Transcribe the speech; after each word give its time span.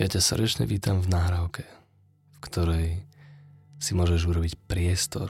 Ja 0.00 0.08
ťa 0.08 0.32
srdečne 0.32 0.64
vítam 0.64 1.04
v 1.04 1.12
nahrávke, 1.12 1.60
v 2.32 2.38
ktorej 2.40 3.04
si 3.76 3.92
môžeš 3.92 4.32
urobiť 4.32 4.56
priestor 4.64 5.28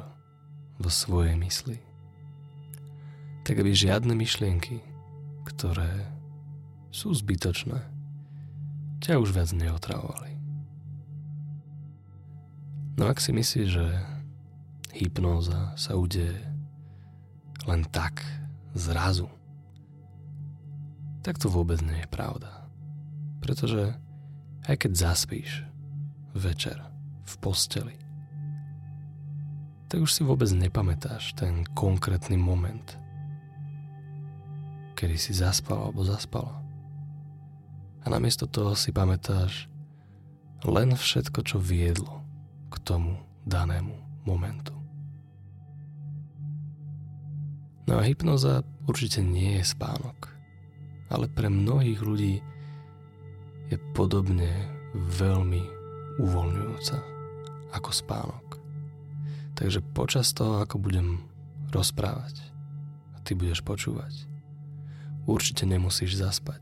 vo 0.78 0.86
svojej 0.86 1.34
mysli. 1.42 1.82
Tak 3.42 3.67
aby 3.67 3.75
žiadne 3.75 4.14
myšlienky, 4.14 4.78
ktoré 5.42 6.06
sú 6.94 7.10
zbytočné, 7.10 7.83
ťa 9.02 9.18
už 9.18 9.34
viac 9.34 9.50
neotravovali. 9.50 10.38
No 12.95 13.11
ak 13.11 13.18
si 13.18 13.34
myslíš, 13.34 13.68
že 13.75 13.87
hypnóza 14.95 15.75
sa 15.75 15.98
udeje 15.98 16.46
len 17.66 17.82
tak, 17.91 18.23
zrazu, 18.79 19.27
tak 21.27 21.43
to 21.43 21.50
vôbec 21.50 21.82
nie 21.82 22.07
je 22.07 22.07
pravda. 22.07 22.71
Pretože 23.43 23.98
aj 24.68 24.77
keď 24.86 24.92
zaspíš 24.96 25.64
večer 26.36 26.77
v 27.24 27.34
posteli, 27.41 27.96
tak 29.91 30.06
už 30.06 30.10
si 30.10 30.23
vôbec 30.23 30.46
nepamätáš 30.55 31.34
ten 31.34 31.66
konkrétny 31.74 32.38
moment, 32.38 32.95
kedy 34.95 35.16
si 35.19 35.33
zaspal 35.34 35.91
alebo 35.91 36.06
zaspala. 36.06 36.62
A 38.00 38.06
namiesto 38.09 38.46
toho 38.46 38.78
si 38.78 38.95
pamätáš 38.95 39.66
len 40.64 40.92
všetko, 40.95 41.41
čo 41.42 41.56
viedlo 41.58 42.22
k 42.70 42.77
tomu 42.84 43.19
danému 43.48 44.24
momentu. 44.28 44.77
No 47.91 47.98
a 47.98 48.06
hypnoza 48.06 48.62
určite 48.86 49.19
nie 49.24 49.58
je 49.58 49.66
spánok, 49.66 50.30
ale 51.11 51.27
pre 51.27 51.50
mnohých 51.50 51.98
ľudí 51.98 52.38
je 53.70 53.79
podobne 53.95 54.51
veľmi 54.95 55.62
uvoľňujúca 56.19 56.98
ako 57.70 57.91
spánok. 57.95 58.59
Takže 59.55 59.78
počas 59.94 60.34
toho, 60.34 60.58
ako 60.58 60.83
budem 60.83 61.22
rozprávať 61.70 62.42
a 63.14 63.22
ty 63.22 63.39
budeš 63.39 63.62
počúvať, 63.62 64.27
určite 65.31 65.62
nemusíš 65.70 66.19
zaspať. 66.19 66.61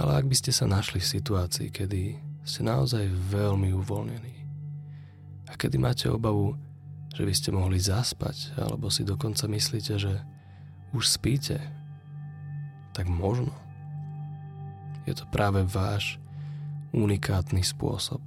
Ale 0.00 0.16
ak 0.16 0.24
by 0.24 0.36
ste 0.40 0.56
sa 0.56 0.64
našli 0.64 1.04
v 1.04 1.12
situácii, 1.20 1.68
kedy 1.68 2.16
ste 2.48 2.64
naozaj 2.64 3.12
veľmi 3.28 3.76
uvoľnení 3.76 4.36
a 5.46 5.52
kedy 5.54 5.76
máte 5.76 6.08
obavu, 6.08 6.56
že 7.12 7.28
by 7.28 7.34
ste 7.36 7.52
mohli 7.52 7.76
zaspať, 7.76 8.56
alebo 8.56 8.88
si 8.88 9.04
dokonca 9.04 9.44
myslíte, 9.44 10.00
že 10.00 10.16
už 10.96 11.04
spíte, 11.04 11.60
tak 12.96 13.04
možno 13.04 13.52
je 15.06 15.14
to 15.18 15.24
práve 15.30 15.66
váš 15.66 16.22
unikátny 16.94 17.64
spôsob, 17.64 18.20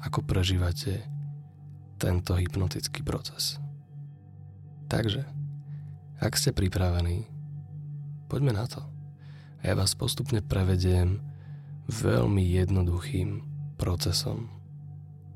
ako 0.00 0.22
prežívate 0.24 1.04
tento 1.98 2.38
hypnotický 2.38 3.02
proces. 3.02 3.58
Takže, 4.88 5.26
ak 6.22 6.32
ste 6.38 6.54
pripravení, 6.54 7.28
poďme 8.30 8.56
na 8.56 8.64
to. 8.64 8.80
A 9.60 9.62
ja 9.68 9.74
vás 9.74 9.98
postupne 9.98 10.38
prevediem 10.38 11.18
veľmi 11.90 12.40
jednoduchým 12.40 13.42
procesom, 13.76 14.48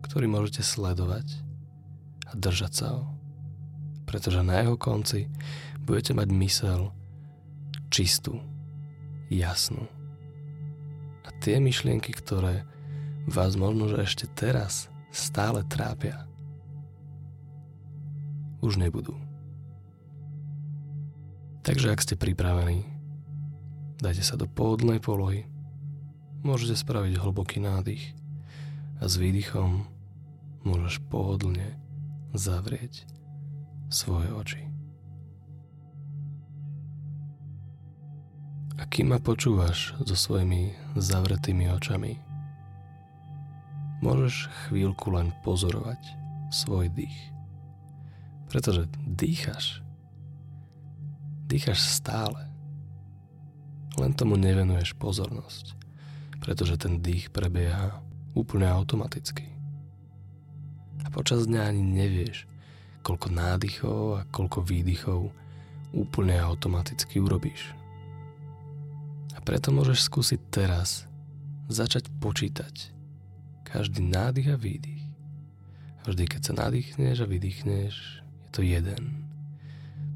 ktorý 0.06 0.30
môžete 0.30 0.62
sledovať 0.62 1.26
a 2.30 2.38
držať 2.38 2.72
sa 2.72 2.86
ho. 2.96 3.04
Pretože 4.06 4.46
na 4.46 4.62
jeho 4.62 4.78
konci 4.78 5.26
budete 5.82 6.14
mať 6.14 6.28
mysel 6.38 6.80
čistú, 7.90 8.38
jasnú 9.28 9.90
a 11.22 11.28
tie 11.42 11.62
myšlienky, 11.62 12.10
ktoré 12.14 12.66
vás 13.26 13.54
možno, 13.54 13.86
že 13.86 14.02
ešte 14.02 14.26
teraz 14.32 14.90
stále 15.14 15.62
trápia, 15.66 16.26
už 18.62 18.78
nebudú. 18.78 19.14
Takže 21.62 21.94
ak 21.94 22.02
ste 22.02 22.14
pripravení, 22.18 22.82
dajte 24.02 24.22
sa 24.27 24.34
do 24.34 24.50
pohodlnej 24.50 24.98
polohy, 24.98 25.46
môžete 26.42 26.74
spraviť 26.74 27.22
hlboký 27.22 27.62
nádych 27.62 28.02
a 28.98 29.06
s 29.06 29.14
výdychom 29.18 29.86
môžeš 30.66 31.02
pohodlne 31.06 31.78
zavrieť 32.34 33.06
svoje 33.90 34.30
oči. 34.34 34.71
A 38.82 38.90
kým 38.90 39.14
ma 39.14 39.22
počúvaš 39.22 39.94
so 40.02 40.18
svojimi 40.18 40.74
zavretými 40.98 41.70
očami, 41.70 42.18
môžeš 44.02 44.50
chvíľku 44.66 45.14
len 45.14 45.30
pozorovať 45.46 46.02
svoj 46.50 46.90
dých. 46.90 47.14
Pretože 48.50 48.90
dýchaš. 49.06 49.86
Dýchaš 51.46 51.78
stále. 51.78 52.50
Len 54.02 54.10
tomu 54.18 54.34
nevenuješ 54.34 54.98
pozornosť, 54.98 55.78
pretože 56.42 56.74
ten 56.74 56.98
dých 56.98 57.30
prebieha 57.30 58.02
úplne 58.34 58.66
automaticky. 58.66 59.46
A 61.06 61.08
počas 61.14 61.46
dňa 61.46 61.70
ani 61.70 61.86
nevieš, 61.86 62.50
koľko 63.06 63.30
nádychov 63.30 64.02
a 64.18 64.20
koľko 64.34 64.66
výdychov 64.66 65.30
úplne 65.94 66.34
automaticky 66.42 67.22
urobíš 67.22 67.78
preto 69.40 69.72
môžeš 69.72 70.12
skúsiť 70.12 70.40
teraz 70.52 71.08
začať 71.72 72.12
počítať 72.20 72.92
každý 73.64 74.04
nádych 74.04 74.52
a 74.52 74.56
výdych. 74.60 75.00
A 76.04 76.12
vždy, 76.12 76.24
keď 76.28 76.40
sa 76.44 76.52
nadýchneš 76.66 77.24
a 77.24 77.30
vydýchneš, 77.30 77.94
je 78.20 78.48
to 78.52 78.60
jeden. 78.60 79.24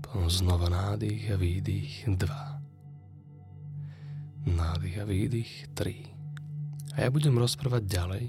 Potom 0.04 0.28
znova 0.28 0.68
nádych 0.68 1.32
a 1.32 1.40
výdych, 1.40 2.04
dva. 2.20 2.60
Nádych 4.44 5.00
a 5.00 5.04
výdych, 5.08 5.72
tri. 5.72 6.04
A 6.92 7.06
ja 7.06 7.08
budem 7.08 7.40
rozprávať 7.40 7.88
ďalej. 7.88 8.24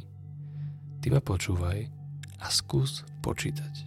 Ty 1.04 1.08
ma 1.12 1.20
počúvaj 1.20 1.92
a 2.40 2.48
skús 2.48 3.04
počítať. 3.20 3.84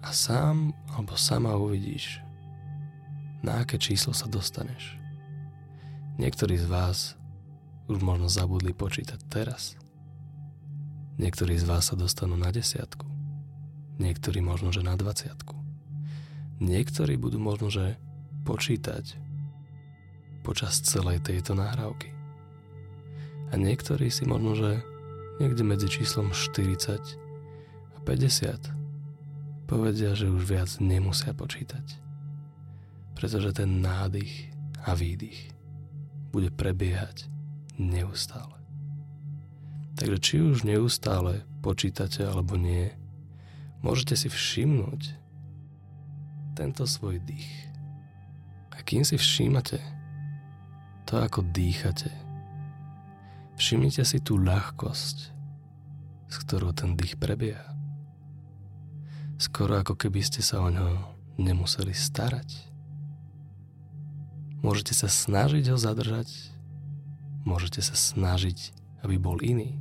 A 0.00 0.10
sám 0.10 0.72
alebo 0.96 1.14
sama 1.14 1.54
uvidíš, 1.54 2.24
na 3.44 3.62
aké 3.62 3.76
číslo 3.76 4.16
sa 4.16 4.26
dostaneš. 4.26 4.99
Niektorí 6.20 6.60
z 6.60 6.68
vás 6.68 7.16
už 7.88 8.04
možno 8.04 8.28
zabudli 8.28 8.76
počítať 8.76 9.16
teraz. 9.32 9.80
Niektorí 11.16 11.56
z 11.56 11.64
vás 11.64 11.88
sa 11.88 11.96
dostanú 11.96 12.36
na 12.36 12.52
desiatku. 12.52 13.08
Niektorí 13.96 14.44
možno, 14.44 14.68
že 14.68 14.84
na 14.84 15.00
dvaciatku. 15.00 15.56
Niektorí 16.60 17.16
budú 17.16 17.40
možno, 17.40 17.72
že 17.72 17.96
počítať 18.44 19.16
počas 20.44 20.84
celej 20.84 21.24
tejto 21.24 21.56
nahrávky. 21.56 22.12
A 23.48 23.56
niektorí 23.56 24.12
si 24.12 24.28
možno, 24.28 24.52
že 24.60 24.84
niekde 25.40 25.64
medzi 25.64 25.88
číslom 25.88 26.36
40 26.36 27.00
a 27.96 27.98
50 28.04 29.64
povedia, 29.64 30.12
že 30.12 30.28
už 30.28 30.44
viac 30.44 30.68
nemusia 30.84 31.32
počítať. 31.32 31.96
Pretože 33.16 33.56
ten 33.56 33.80
nádych 33.80 34.52
a 34.84 34.92
výdych 34.92 35.59
bude 36.30 36.50
prebiehať 36.54 37.26
neustále. 37.76 38.56
Takže 39.98 40.18
či 40.22 40.36
už 40.40 40.64
neustále 40.64 41.44
počítate 41.60 42.24
alebo 42.24 42.56
nie, 42.56 42.88
môžete 43.84 44.16
si 44.16 44.28
všimnúť 44.32 45.12
tento 46.56 46.88
svoj 46.88 47.20
dých. 47.20 47.52
A 48.72 48.80
kým 48.80 49.04
si 49.04 49.20
všímate 49.20 49.76
to, 51.04 51.20
ako 51.20 51.44
dýchate, 51.44 52.08
všimnite 53.60 54.06
si 54.06 54.22
tú 54.24 54.40
ľahkosť, 54.40 55.18
s 56.30 56.36
ktorou 56.46 56.72
ten 56.72 56.94
dých 56.96 57.18
prebieha. 57.18 57.66
Skoro 59.40 59.80
ako 59.80 59.96
keby 59.96 60.20
ste 60.20 60.44
sa 60.44 60.60
o 60.60 60.68
ňo 60.68 61.16
nemuseli 61.40 61.96
starať. 61.96 62.69
Môžete 64.60 64.92
sa 64.92 65.08
snažiť 65.08 65.72
ho 65.72 65.78
zadržať, 65.80 66.28
môžete 67.48 67.80
sa 67.80 67.96
snažiť, 67.96 68.76
aby 69.00 69.16
bol 69.16 69.40
iný, 69.40 69.72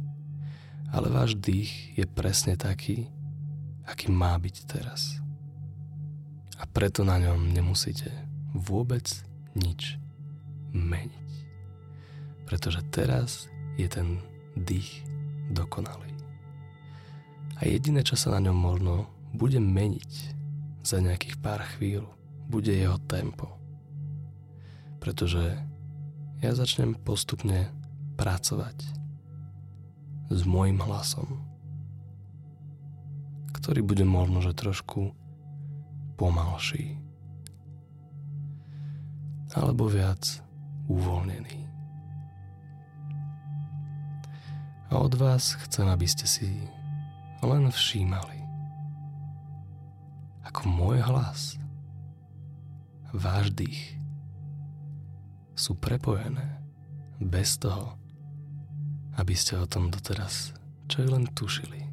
ale 0.96 1.12
váš 1.12 1.36
dých 1.36 2.00
je 2.00 2.08
presne 2.08 2.56
taký, 2.56 3.12
aký 3.84 4.08
má 4.08 4.40
byť 4.40 4.56
teraz. 4.72 5.20
A 6.56 6.64
preto 6.64 7.04
na 7.04 7.20
ňom 7.20 7.52
nemusíte 7.52 8.08
vôbec 8.56 9.04
nič 9.52 10.00
meniť. 10.72 11.30
Pretože 12.48 12.80
teraz 12.88 13.52
je 13.76 13.88
ten 13.92 14.24
dých 14.56 15.04
dokonalý. 15.52 16.16
A 17.60 17.68
jediné, 17.68 18.00
čo 18.08 18.16
sa 18.16 18.40
na 18.40 18.48
ňom 18.48 18.56
možno 18.56 19.12
bude 19.36 19.60
meniť 19.60 20.12
za 20.88 21.04
nejakých 21.04 21.36
pár 21.44 21.68
chvíľ, 21.76 22.08
bude 22.48 22.72
jeho 22.72 22.96
tempo 23.12 23.59
pretože 25.00 25.58
ja 26.40 26.52
začnem 26.56 26.96
postupne 26.96 27.72
pracovať 28.16 28.78
s 30.30 30.42
môjim 30.46 30.80
hlasom, 30.80 31.40
ktorý 33.56 33.84
bude 33.84 34.06
možno, 34.06 34.40
že 34.40 34.56
trošku 34.56 35.12
pomalší 36.20 37.00
alebo 39.58 39.90
viac 39.90 40.22
uvoľnený. 40.86 41.58
A 44.90 44.98
od 44.98 45.14
vás 45.18 45.58
chcem, 45.66 45.86
aby 45.90 46.06
ste 46.06 46.26
si 46.26 46.50
len 47.42 47.70
všímali, 47.70 48.38
ako 50.46 50.62
môj 50.66 50.98
hlas, 51.06 51.58
váš 53.14 53.54
dých 53.54 53.98
sú 55.60 55.76
prepojené 55.76 56.64
bez 57.20 57.60
toho, 57.60 58.00
aby 59.20 59.36
ste 59.36 59.60
o 59.60 59.68
tom 59.68 59.92
doteraz 59.92 60.56
čo 60.90 61.06
len 61.06 61.30
tušili. 61.38 61.86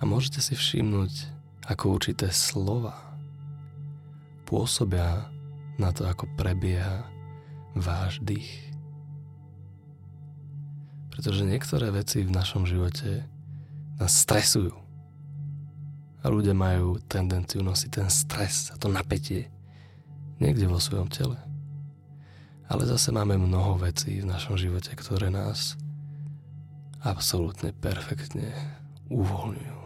A 0.00 0.04
môžete 0.04 0.44
si 0.44 0.52
všimnúť, 0.52 1.40
ako 1.64 1.96
určité 1.96 2.28
slova 2.28 3.16
pôsobia 4.44 5.32
na 5.80 5.88
to, 5.94 6.04
ako 6.04 6.28
prebieha 6.36 7.08
váš 7.72 8.20
dých. 8.20 8.68
Pretože 11.08 11.48
niektoré 11.48 11.88
veci 11.88 12.20
v 12.20 12.32
našom 12.32 12.68
živote 12.68 13.24
nás 13.96 14.12
stresujú. 14.12 14.76
A 16.20 16.24
ľudia 16.28 16.52
majú 16.52 17.00
tendenciu 17.08 17.64
nosiť 17.64 17.90
ten 17.96 18.08
stres 18.12 18.68
a 18.72 18.76
to 18.76 18.92
napätie 18.92 19.48
niekde 20.36 20.68
vo 20.68 20.76
svojom 20.76 21.08
tele. 21.08 21.49
Ale 22.70 22.86
zase 22.86 23.10
máme 23.10 23.34
mnoho 23.34 23.82
vecí 23.82 24.22
v 24.22 24.30
našom 24.30 24.54
živote, 24.54 24.94
ktoré 24.94 25.26
nás 25.28 25.74
absolútne 27.02 27.74
perfektne 27.74 28.54
uvoľňujú. 29.10 29.80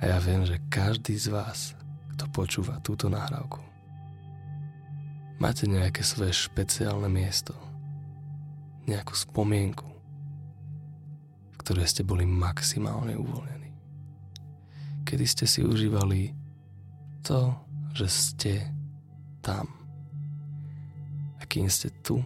A 0.00 0.02
ja 0.04 0.20
viem, 0.20 0.44
že 0.44 0.60
každý 0.68 1.16
z 1.16 1.32
vás, 1.32 1.72
kto 2.12 2.28
počúva 2.28 2.76
túto 2.84 3.08
nahrávku, 3.08 3.70
Máte 5.40 5.64
nejaké 5.64 6.04
svoje 6.04 6.36
špeciálne 6.36 7.08
miesto, 7.08 7.56
nejakú 8.84 9.16
spomienku, 9.16 9.88
v 11.48 11.56
ktorej 11.64 11.88
ste 11.88 12.04
boli 12.04 12.28
maximálne 12.28 13.16
uvoľnení. 13.16 13.72
Kedy 15.08 15.24
ste 15.24 15.48
si 15.48 15.64
užívali 15.64 16.36
to, 17.24 17.56
že 17.96 18.06
ste 18.12 18.52
tam. 19.40 19.79
Kým 21.50 21.66
ste 21.66 21.90
tu 22.06 22.22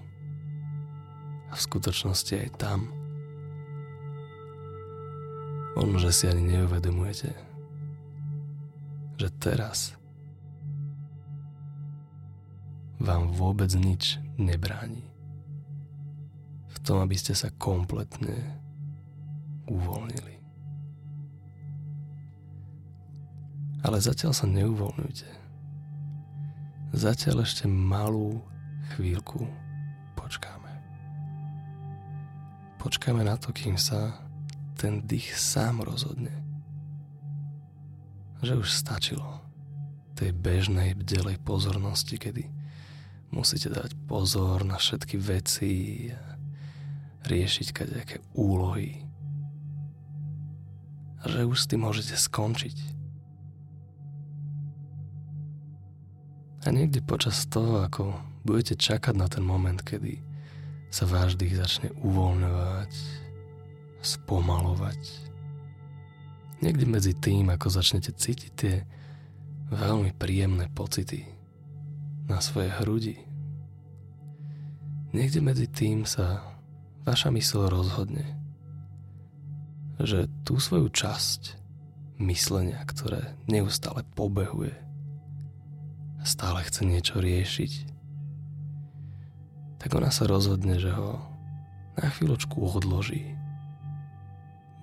a 1.49 1.57
v 1.57 1.65
skutočnosti 1.65 2.35
aj 2.45 2.51
tam, 2.61 2.93
možno, 5.81 5.97
že 5.97 6.13
si 6.13 6.25
ani 6.29 6.45
neuvedomujete, 6.45 7.33
že 9.17 9.29
teraz 9.41 9.97
vám 13.01 13.33
vôbec 13.33 13.73
nič 13.73 14.21
nebráni 14.37 15.09
v 16.69 16.77
tom, 16.85 17.01
aby 17.01 17.17
ste 17.17 17.33
sa 17.33 17.49
kompletne 17.57 18.61
uvoľnili. 19.71 20.35
Ale 23.85 24.01
zatiaľ 24.01 24.33
sa 24.33 24.49
neuvoľňujte. 24.49 25.31
Zatiaľ 26.97 27.45
ešte 27.45 27.69
malú 27.69 28.41
chvíľku 28.93 29.49
počkáme. 30.13 30.73
Počkáme 32.77 33.25
na 33.25 33.41
to, 33.41 33.51
kým 33.57 33.81
sa 33.81 34.21
ten 34.77 35.01
dých 35.09 35.33
sám 35.33 35.81
rozhodne. 35.81 36.33
Že 38.45 38.61
už 38.61 38.69
stačilo 38.69 39.41
tej 40.15 40.37
bežnej 40.37 40.95
bdelej 40.95 41.41
pozornosti, 41.43 42.21
kedy 42.21 42.45
musíte 43.33 43.73
dať 43.73 43.97
pozor 44.07 44.63
na 44.63 44.79
všetky 44.79 45.17
veci 45.19 45.73
a 46.13 46.39
riešiť 47.25 47.69
kadejaké 47.73 48.23
úlohy. 48.37 49.03
A 51.25 51.33
že 51.33 51.49
už 51.49 51.57
s 51.57 51.67
tým 51.67 51.83
môžete 51.83 52.15
skončiť. 52.15 52.94
A 56.65 56.73
niekde 56.73 57.05
počas 57.05 57.45
toho, 57.45 57.85
ako 57.85 58.17
budete 58.41 58.81
čakať 58.81 59.13
na 59.13 59.29
ten 59.29 59.45
moment, 59.45 59.77
kedy 59.85 60.17
sa 60.89 61.05
váš 61.05 61.37
dých 61.37 61.61
začne 61.61 61.93
uvoľňovať, 62.01 62.93
spomalovať. 64.01 65.01
Niekde 66.65 66.89
medzi 66.89 67.13
tým, 67.13 67.53
ako 67.53 67.69
začnete 67.69 68.17
cítiť 68.17 68.53
tie 68.57 68.75
veľmi 69.69 70.17
príjemné 70.17 70.73
pocity 70.73 71.29
na 72.25 72.41
svoje 72.41 72.73
hrudi. 72.81 73.21
Niekde 75.13 75.45
medzi 75.45 75.69
tým 75.69 76.09
sa 76.09 76.49
vaša 77.05 77.29
mysl 77.29 77.69
rozhodne, 77.69 78.25
že 80.01 80.33
tú 80.49 80.57
svoju 80.57 80.89
časť 80.89 81.61
myslenia, 82.25 82.81
ktoré 82.89 83.37
neustále 83.45 84.01
pobehuje 84.17 84.73
stále 86.25 86.65
chce 86.65 86.89
niečo 86.89 87.21
riešiť, 87.21 87.73
tak 89.79 89.93
ona 89.93 90.09
sa 90.09 90.25
rozhodne, 90.25 90.81
že 90.81 90.91
ho 90.91 91.21
na 92.01 92.09
chvíľočku 92.09 92.57
odloží 92.57 93.37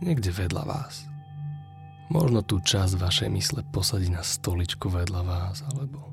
niekde 0.01 0.29
vedľa 0.33 0.63
vás. 0.65 1.05
Možno 2.11 2.43
tú 2.43 2.59
časť 2.59 2.99
vašej 2.99 3.29
mysle 3.33 3.61
posadí 3.71 4.11
na 4.11 4.21
stoličku 4.21 4.91
vedľa 4.91 5.21
vás, 5.23 5.63
alebo 5.63 6.11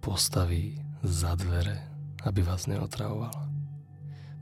postaví 0.00 0.78
za 1.02 1.34
dvere, 1.34 1.82
aby 2.22 2.40
vás 2.40 2.70
neotravovala. 2.70 3.50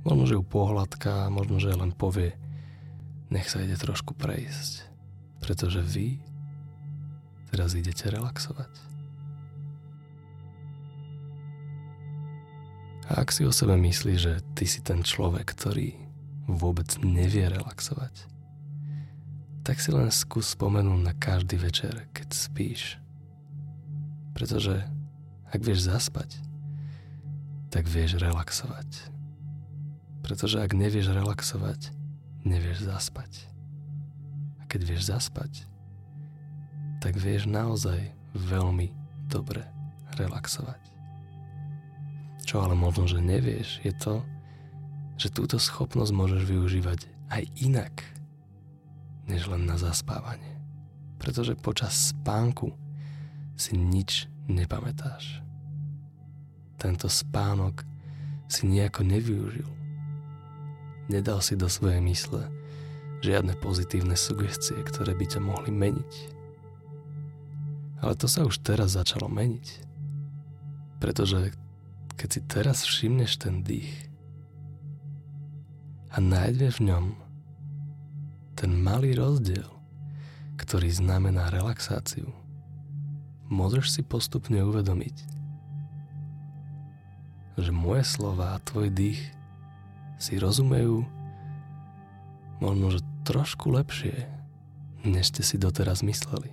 Možno, 0.05 0.25
že 0.29 0.37
ju 0.39 0.45
pohľadká, 0.45 1.27
možno, 1.33 1.59
že 1.59 1.75
len 1.75 1.91
povie, 1.91 2.37
nech 3.33 3.49
sa 3.49 3.65
ide 3.65 3.75
trošku 3.75 4.15
prejsť, 4.15 4.87
pretože 5.43 5.81
vy 5.83 6.21
teraz 7.49 7.73
idete 7.73 8.13
relaxovať. 8.13 8.98
A 13.09 13.25
ak 13.25 13.33
si 13.33 13.49
o 13.49 13.53
sebe 13.53 13.73
myslí, 13.81 14.15
že 14.21 14.45
ty 14.53 14.69
si 14.69 14.85
ten 14.85 15.01
človek, 15.01 15.57
ktorý 15.57 15.97
vôbec 16.45 16.89
nevie 17.00 17.49
relaxovať, 17.49 18.29
tak 19.65 19.81
si 19.81 19.93
len 19.93 20.12
skús 20.12 20.53
spomenúť 20.53 21.00
na 21.00 21.12
každý 21.17 21.57
večer, 21.57 22.09
keď 22.12 22.29
spíš. 22.33 23.00
Pretože 24.37 24.85
ak 25.49 25.61
vieš 25.61 25.88
zaspať, 25.88 26.37
tak 27.73 27.88
vieš 27.88 28.21
relaxovať. 28.21 28.88
Pretože 30.25 30.61
ak 30.61 30.77
nevieš 30.77 31.12
relaxovať, 31.12 31.93
nevieš 32.45 32.85
zaspať. 32.85 33.49
A 34.61 34.69
keď 34.69 34.81
vieš 34.85 35.09
zaspať, 35.09 35.65
tak 37.00 37.17
vieš 37.17 37.49
naozaj 37.49 38.12
veľmi 38.37 38.93
dobre 39.29 39.65
relaxovať. 40.17 40.98
Čo 42.49 42.64
ale 42.64 42.73
možno, 42.73 43.05
že 43.05 43.21
nevieš, 43.21 43.85
je 43.85 43.93
to, 43.93 44.25
že 45.21 45.28
túto 45.28 45.61
schopnosť 45.61 46.17
môžeš 46.17 46.49
využívať 46.49 47.05
aj 47.28 47.45
inak, 47.61 47.93
než 49.28 49.52
len 49.52 49.69
na 49.69 49.76
zaspávanie. 49.76 50.57
Pretože 51.21 51.61
počas 51.61 52.17
spánku 52.17 52.73
si 53.52 53.76
nič 53.76 54.33
nepamätáš. 54.49 55.45
Tento 56.81 57.12
spánok 57.12 57.85
si 58.49 58.64
nejako 58.64 59.05
nevyužil. 59.05 59.69
Nedal 61.12 61.45
si 61.45 61.52
do 61.52 61.69
svojej 61.69 62.00
mysle 62.00 62.49
žiadne 63.21 63.61
pozitívne 63.61 64.17
sugestie, 64.17 64.81
ktoré 64.88 65.12
by 65.12 65.37
ťa 65.37 65.40
mohli 65.45 65.69
meniť. 65.69 66.12
Ale 68.00 68.17
to 68.17 68.25
sa 68.25 68.49
už 68.49 68.64
teraz 68.64 68.97
začalo 68.97 69.28
meniť. 69.28 69.85
Pretože 70.97 71.68
keď 72.19 72.29
si 72.35 72.41
teraz 72.51 72.83
všimneš 72.83 73.39
ten 73.39 73.63
dých 73.63 74.11
a 76.11 76.19
nájdeš 76.19 76.83
v 76.83 76.91
ňom 76.91 77.05
ten 78.59 78.75
malý 78.75 79.15
rozdiel, 79.15 79.71
ktorý 80.59 80.91
znamená 80.91 81.47
relaxáciu, 81.55 82.35
môžeš 83.47 83.87
si 83.95 84.03
postupne 84.03 84.59
uvedomiť, 84.67 85.17
že 87.55 87.71
moje 87.71 88.03
slova 88.03 88.59
a 88.59 88.63
tvoj 88.67 88.91
dých 88.91 89.23
si 90.19 90.43
rozumejú 90.43 91.07
možno, 92.59 92.99
že 92.99 93.07
trošku 93.23 93.71
lepšie, 93.71 94.27
než 95.07 95.31
ste 95.31 95.47
si 95.47 95.55
doteraz 95.55 96.03
mysleli. 96.03 96.51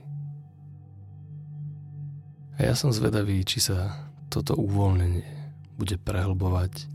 A 2.62 2.70
ja 2.70 2.78
som 2.78 2.94
zvedavý, 2.94 3.42
či 3.42 3.58
sa 3.58 3.98
toto 4.30 4.54
uvoľnenie 4.54 5.45
bude 5.76 6.00
prehlbovať 6.00 6.88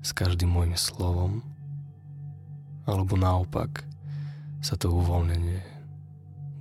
s 0.00 0.10
každým 0.14 0.48
môjim 0.48 0.76
slovom, 0.78 1.44
alebo 2.86 3.18
naopak 3.18 3.84
sa 4.64 4.78
to 4.78 4.90
uvoľnenie 4.94 5.60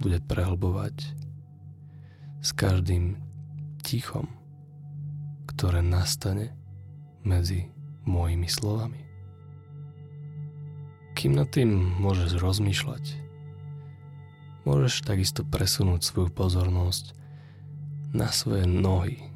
bude 0.01 0.19
prehlbovať 0.27 0.95
s 2.43 2.50
každým 2.51 3.17
tichom, 3.81 4.27
ktoré 5.50 5.79
nastane 5.81 6.51
medzi 7.25 7.69
mojimi 8.05 8.45
slovami. 8.45 9.01
Kým 11.15 11.39
nad 11.39 11.48
tým 11.48 11.72
môžeš 12.01 12.38
rozmýšľať, 12.38 13.05
môžeš 14.67 15.05
takisto 15.07 15.48
presunúť 15.48 16.03
svoju 16.03 16.29
pozornosť 16.29 17.15
na 18.12 18.29
svoje 18.29 18.67
nohy, 18.67 19.35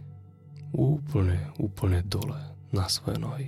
úplne, 0.74 1.50
úplne 1.58 2.06
dole 2.06 2.38
na 2.70 2.86
svoje 2.86 3.18
nohy. 3.18 3.48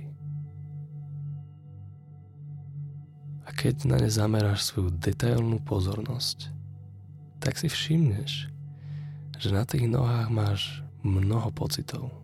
A 3.46 3.50
keď 3.50 3.86
na 3.86 3.98
ne 3.98 4.10
zameráš 4.10 4.70
svoju 4.70 4.94
detailnú 4.96 5.62
pozornosť, 5.62 6.50
tak 7.42 7.58
si 7.58 7.66
všimneš, 7.66 8.46
že 9.38 9.48
na 9.50 9.66
tých 9.66 9.90
nohách 9.90 10.30
máš 10.30 10.82
mnoho 11.02 11.50
pocitov. 11.50 12.14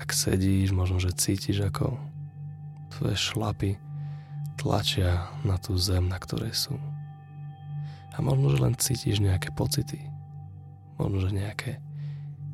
Ak 0.00 0.10
sedíš, 0.10 0.72
možno, 0.72 0.98
že 0.98 1.12
cítiš, 1.12 1.68
ako 1.68 2.00
tvoje 2.96 3.16
šlapy 3.16 3.70
tlačia 4.56 5.28
na 5.44 5.60
tú 5.60 5.76
zem, 5.76 6.08
na 6.08 6.16
ktorej 6.16 6.56
sú. 6.56 6.76
A 8.12 8.20
možno, 8.20 8.52
že 8.52 8.58
len 8.60 8.74
cítiš 8.76 9.20
nejaké 9.20 9.52
pocity. 9.52 10.00
Možno, 11.00 11.24
že 11.24 11.30
nejaké 11.32 11.80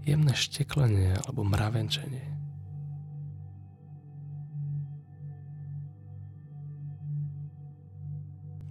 jemné 0.09 0.33
šteklenie 0.33 1.13
alebo 1.29 1.45
mravenčenie. 1.45 2.25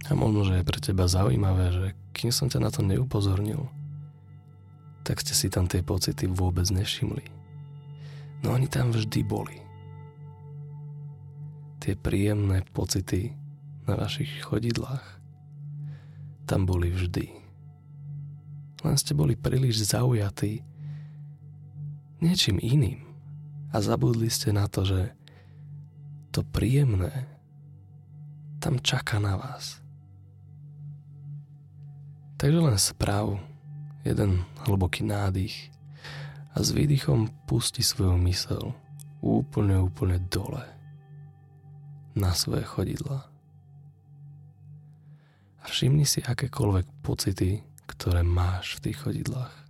A 0.08 0.16
možno, 0.16 0.48
že 0.48 0.58
je 0.58 0.64
pre 0.66 0.80
teba 0.80 1.04
zaujímavé, 1.04 1.66
že 1.70 1.86
kým 2.16 2.32
som 2.32 2.48
ťa 2.48 2.64
na 2.64 2.70
to 2.72 2.80
neupozornil, 2.80 3.68
tak 5.04 5.20
ste 5.20 5.36
si 5.36 5.52
tam 5.52 5.68
tie 5.68 5.84
pocity 5.84 6.24
vôbec 6.24 6.64
nevšimli. 6.72 7.24
No 8.42 8.56
oni 8.56 8.66
tam 8.66 8.90
vždy 8.90 9.20
boli. 9.22 9.56
Tie 11.78 11.94
príjemné 11.94 12.64
pocity 12.72 13.36
na 13.84 13.94
vašich 13.96 14.44
chodidlách 14.44 15.04
tam 16.48 16.64
boli 16.64 16.88
vždy. 16.88 17.28
Len 18.84 18.96
ste 18.96 19.12
boli 19.12 19.36
príliš 19.36 19.84
zaujatí 19.92 20.64
niečím 22.18 22.58
iným 22.62 23.04
a 23.70 23.82
zabudli 23.82 24.30
ste 24.32 24.50
na 24.54 24.66
to, 24.66 24.82
že 24.82 25.12
to 26.34 26.44
príjemné 26.44 27.26
tam 28.58 28.78
čaká 28.82 29.22
na 29.22 29.38
vás. 29.38 29.78
Takže 32.38 32.58
len 32.58 32.78
správ, 32.78 33.38
jeden 34.06 34.46
hlboký 34.66 35.02
nádych 35.02 35.74
a 36.54 36.62
s 36.62 36.70
výdychom 36.70 37.30
pusti 37.50 37.82
svoju 37.82 38.14
mysel 38.30 38.74
úplne, 39.22 39.82
úplne 39.82 40.22
dole 40.30 40.62
na 42.14 42.34
svoje 42.34 42.62
chodidla. 42.66 43.26
A 45.62 45.64
všimni 45.66 46.06
si 46.06 46.22
akékoľvek 46.22 46.86
pocity, 47.02 47.62
ktoré 47.90 48.22
máš 48.22 48.78
v 48.78 48.90
tých 48.90 48.98
chodidlách. 49.02 49.67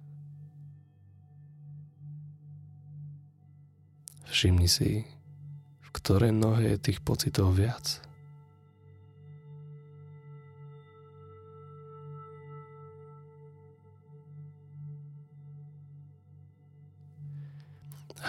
Všimni 4.28 4.68
si, 4.68 5.02
v 5.80 5.88
ktorej 5.90 6.36
nohe 6.36 6.76
je 6.76 6.78
tých 6.78 7.00
pocitov 7.02 7.56
viac. 7.56 8.04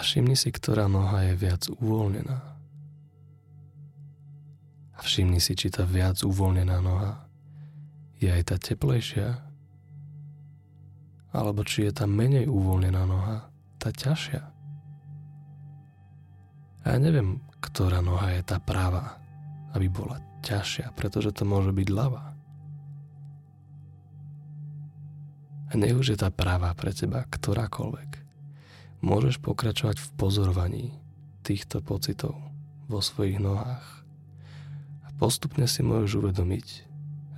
všimni 0.00 0.32
si, 0.32 0.48
ktorá 0.48 0.88
noha 0.88 1.28
je 1.28 1.34
viac 1.36 1.68
uvoľnená. 1.68 2.38
A 4.96 5.00
všimni 5.04 5.36
si, 5.44 5.52
či 5.52 5.68
tá 5.68 5.84
viac 5.84 6.24
uvoľnená 6.24 6.80
noha 6.80 7.20
je 8.16 8.32
aj 8.32 8.42
tá 8.48 8.56
teplejšia, 8.56 9.44
alebo 11.36 11.60
či 11.68 11.84
je 11.84 11.92
tá 11.92 12.08
menej 12.08 12.48
uvoľnená 12.48 13.04
noha 13.04 13.52
tá 13.76 13.92
ťažšia. 13.92 14.59
A 16.84 16.96
ja 16.96 16.98
neviem, 16.98 17.40
ktorá 17.60 18.00
noha 18.00 18.32
je 18.34 18.42
tá 18.44 18.56
práva, 18.56 19.20
aby 19.76 19.86
bola 19.92 20.18
ťažšia, 20.40 20.96
pretože 20.96 21.36
to 21.36 21.44
môže 21.44 21.70
byť 21.76 21.88
ľava. 21.92 22.32
A 25.70 25.72
nech 25.78 25.94
už 25.94 26.16
je 26.16 26.18
tá 26.18 26.34
práva 26.34 26.74
pre 26.74 26.90
teba 26.90 27.22
ktorákoľvek 27.30 28.10
môžeš 29.00 29.40
pokračovať 29.40 29.96
v 29.96 30.08
pozorovaní 30.16 30.86
týchto 31.40 31.80
pocitov 31.80 32.36
vo 32.86 33.00
svojich 33.00 33.40
nohách. 33.40 33.86
A 35.04 35.08
postupne 35.16 35.64
si 35.64 35.80
môžeš 35.80 36.20
uvedomiť, 36.20 36.66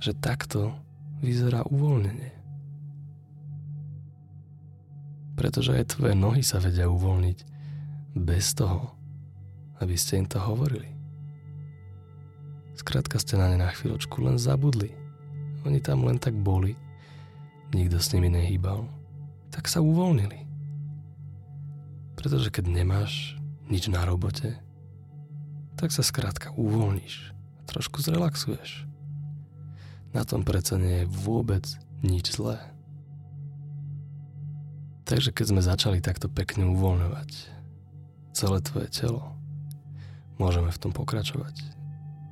že 0.03 0.11
takto 0.17 0.75
vyzerá 1.23 1.63
uvoľnenie. 1.63 2.35
Pretože 5.39 5.79
aj 5.79 5.97
tvoje 5.97 6.13
nohy 6.13 6.43
sa 6.43 6.59
vedia 6.59 6.91
uvoľniť 6.91 7.37
bez 8.13 8.53
toho, 8.53 8.93
aby 9.83 9.99
ste 9.99 10.23
im 10.23 10.27
to 10.27 10.39
hovorili. 10.39 10.87
Skrátka 12.79 13.19
ste 13.19 13.35
na 13.35 13.51
ne 13.51 13.59
na 13.59 13.69
chvíľočku 13.69 14.23
len 14.23 14.39
zabudli. 14.39 14.95
Oni 15.67 15.79
tam 15.83 16.07
len 16.07 16.17
tak 16.19 16.33
boli, 16.35 16.75
nikto 17.75 17.99
s 17.99 18.11
nimi 18.15 18.31
nehýbal, 18.31 18.87
tak 19.51 19.67
sa 19.67 19.83
uvoľnili. 19.83 20.43
Pretože 22.15 22.49
keď 22.49 22.71
nemáš 22.71 23.35
nič 23.67 23.87
na 23.91 24.03
robote, 24.03 24.57
tak 25.75 25.91
sa 25.91 26.03
skrátka 26.03 26.55
uvoľníš 26.55 27.35
a 27.59 27.61
trošku 27.67 27.99
zrelaxuješ. 27.99 28.87
Na 30.13 30.23
tom 30.23 30.45
predsa 30.45 30.77
nie 30.77 31.03
je 31.03 31.11
vôbec 31.11 31.65
nič 32.05 32.37
zlé. 32.37 32.61
Takže 35.03 35.35
keď 35.35 35.45
sme 35.51 35.61
začali 35.61 35.99
takto 35.99 36.31
pekne 36.31 36.69
uvoľňovať 36.71 37.29
celé 38.31 38.57
tvoje 38.63 38.87
telo, 38.93 39.33
môžeme 40.43 40.67
v 40.67 40.81
tom 40.83 40.91
pokračovať. 40.91 41.55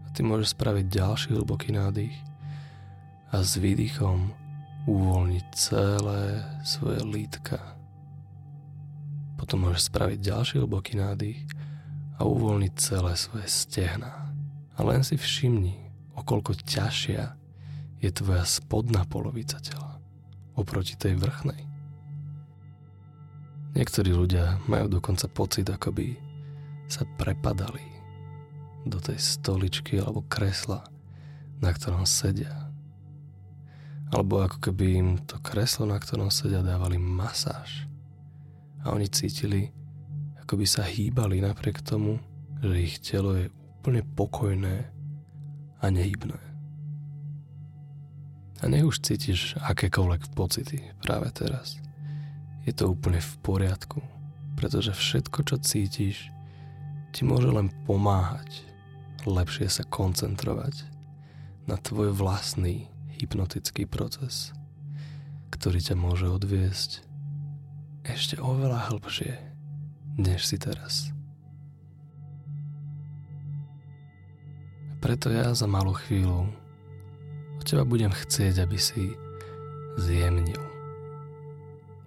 A 0.04 0.08
ty 0.12 0.28
môžeš 0.28 0.52
spraviť 0.60 0.86
ďalší 0.92 1.40
hlboký 1.40 1.72
nádych 1.72 2.16
a 3.32 3.40
s 3.40 3.56
výdychom 3.56 4.36
uvoľniť 4.92 5.46
celé 5.56 6.44
svoje 6.68 7.00
lítka 7.08 7.80
potom 9.42 9.66
môžeš 9.66 9.90
spraviť 9.90 10.20
ďalší 10.22 10.56
hlboký 10.62 11.02
nádych 11.02 11.42
a 12.22 12.30
uvoľniť 12.30 12.74
celé 12.78 13.18
svoje 13.18 13.50
stehna. 13.50 14.30
A 14.78 14.86
len 14.86 15.02
si 15.02 15.18
všimni, 15.18 15.76
okolko 16.14 16.54
ťažšia 16.54 17.34
je 18.06 18.10
tvoja 18.14 18.46
spodná 18.46 19.02
polovica 19.10 19.58
tela 19.58 19.98
oproti 20.54 20.94
tej 20.94 21.18
vrchnej. 21.18 21.58
Niektorí 23.74 24.14
ľudia 24.14 24.62
majú 24.70 24.88
dokonca 25.02 25.26
pocit, 25.26 25.66
ako 25.74 25.90
by 26.00 26.08
sa 26.86 27.02
prepadali 27.18 27.91
do 28.86 28.98
tej 28.98 29.18
stoličky 29.18 30.02
alebo 30.02 30.26
kresla, 30.26 30.86
na 31.62 31.70
ktorom 31.70 32.06
sedia. 32.10 32.70
Alebo 34.12 34.44
ako 34.44 34.58
keby 34.60 34.86
im 34.98 35.10
to 35.24 35.40
kreslo, 35.40 35.88
na 35.88 36.02
ktorom 36.02 36.34
sedia, 36.34 36.66
dávali 36.66 37.00
masáž 37.00 37.88
a 38.84 38.92
oni 38.92 39.08
cítili, 39.08 39.70
ako 40.42 40.58
by 40.58 40.66
sa 40.66 40.84
hýbali 40.84 41.40
napriek 41.40 41.86
tomu, 41.86 42.18
že 42.62 42.76
ich 42.82 42.98
telo 43.00 43.38
je 43.38 43.48
úplne 43.82 44.02
pokojné 44.18 44.90
a 45.82 45.86
nehybné. 45.90 46.38
A 48.62 48.70
nech 48.70 48.86
už 48.86 49.02
cítiš 49.02 49.58
akékoľvek 49.58 50.38
pocity 50.38 50.94
práve 51.02 51.34
teraz. 51.34 51.82
Je 52.62 52.74
to 52.74 52.94
úplne 52.94 53.18
v 53.18 53.34
poriadku, 53.42 54.06
pretože 54.54 54.94
všetko, 54.94 55.40
čo 55.42 55.56
cítiš, 55.58 56.30
ti 57.10 57.26
môže 57.26 57.50
len 57.50 57.74
pomáhať 57.90 58.71
lepšie 59.26 59.68
sa 59.68 59.84
koncentrovať 59.86 60.86
na 61.70 61.78
tvoj 61.78 62.14
vlastný 62.14 62.90
hypnotický 63.22 63.86
proces, 63.86 64.54
ktorý 65.54 65.80
ťa 65.82 65.96
môže 65.98 66.26
odviesť 66.26 67.06
ešte 68.02 68.42
oveľa 68.42 68.90
hlbšie, 68.90 69.34
než 70.18 70.46
si 70.46 70.58
teraz. 70.58 71.14
Preto 75.02 75.34
ja 75.34 75.54
za 75.58 75.66
malú 75.66 75.98
chvíľu 75.98 76.50
od 77.58 77.66
teba 77.66 77.86
budem 77.86 78.14
chcieť, 78.14 78.62
aby 78.62 78.78
si 78.78 79.14
zjemnil 79.98 80.62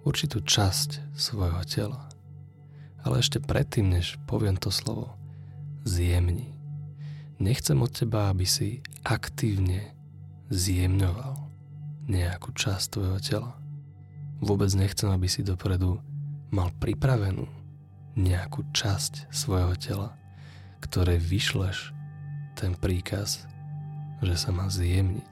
určitú 0.07 0.39
časť 0.39 1.15
svojho 1.17 1.63
tela. 1.67 2.07
Ale 3.03 3.19
ešte 3.19 3.43
predtým, 3.43 3.99
než 3.99 4.17
poviem 4.25 4.55
to 4.55 4.71
slovo 4.71 5.13
zjemni. 5.83 6.54
Nechcem 7.35 7.75
od 7.83 7.91
teba, 7.91 8.31
aby 8.31 8.47
si 8.47 8.79
aktívne 9.03 9.91
zjemňoval 10.47 11.35
nejakú 12.07 12.55
časť 12.55 12.85
tvojho 12.95 13.19
tela. 13.19 13.51
Vôbec 14.39 14.71
nechcem, 14.71 15.11
aby 15.11 15.27
si 15.27 15.43
dopredu 15.43 15.99
mal 16.53 16.71
pripravenú 16.79 17.43
nejakú 18.15 18.63
časť 18.71 19.27
svojho 19.35 19.75
tela, 19.75 20.09
ktoré 20.79 21.19
vyšleš 21.19 21.91
ten 22.55 22.71
príkaz, 22.79 23.43
že 24.23 24.35
sa 24.39 24.55
má 24.55 24.71
zjemniť. 24.71 25.27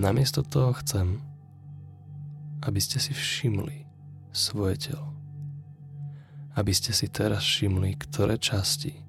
Namiesto 0.00 0.40
toho 0.40 0.72
chcem, 0.80 1.20
aby 2.64 2.80
ste 2.80 2.96
si 2.96 3.12
všimli 3.12 3.84
svoje 4.32 4.90
telo. 4.90 5.12
Aby 6.56 6.72
ste 6.72 6.96
si 6.96 7.12
teraz 7.12 7.44
všimli, 7.44 7.92
ktoré 8.00 8.40
časti 8.40 9.03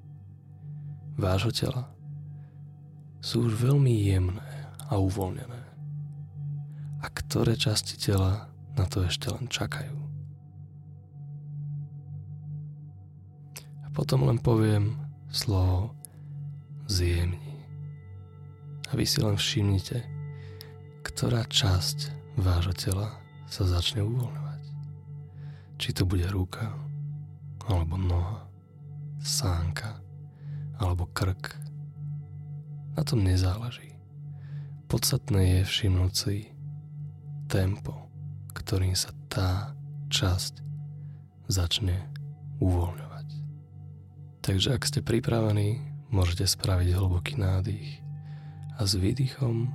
vášho 1.16 1.52
tela 1.52 1.88
sú 3.24 3.48
už 3.48 3.58
veľmi 3.58 3.92
jemné 4.06 4.50
a 4.86 5.00
uvoľnené 5.00 5.62
a 7.02 7.06
ktoré 7.10 7.56
časti 7.56 7.96
tela 7.98 8.48
na 8.76 8.84
to 8.84 9.04
ešte 9.04 9.32
len 9.32 9.48
čakajú. 9.48 9.96
A 13.84 13.88
potom 13.96 14.28
len 14.28 14.36
poviem 14.36 15.00
slovo 15.32 15.96
zjemni. 16.86 17.64
A 18.86 18.94
vy 18.94 19.04
si 19.08 19.18
len 19.18 19.34
všimnite, 19.34 19.98
ktorá 21.02 21.48
časť 21.48 22.14
vášho 22.38 22.74
tela 22.76 23.08
sa 23.48 23.64
začne 23.64 24.04
uvoľňovať. 24.04 24.62
Či 25.80 25.88
to 25.96 26.02
bude 26.04 26.26
ruka, 26.30 26.72
alebo 27.66 27.98
noha, 27.98 28.46
sánka, 29.22 30.05
alebo 30.80 31.08
krk. 31.10 31.56
Na 32.96 33.02
tom 33.04 33.24
nezáleží. 33.24 33.96
Podstatné 34.86 35.60
je 35.60 35.62
všimnúť 35.66 36.12
si, 36.14 36.36
tempo, 37.50 38.06
ktorým 38.54 38.94
sa 38.94 39.10
tá 39.26 39.74
časť 40.08 40.62
začne 41.50 42.06
uvoľňovať. 42.62 43.28
Takže 44.42 44.68
ak 44.78 44.82
ste 44.86 45.02
pripravení, 45.02 45.82
môžete 46.10 46.46
spraviť 46.46 46.94
hlboký 46.94 47.34
nádych 47.36 47.98
a 48.78 48.86
s 48.86 48.94
výdychom 48.94 49.74